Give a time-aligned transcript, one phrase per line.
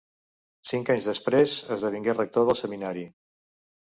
[0.69, 3.07] Cinc anys després esdevingué rector del seminari.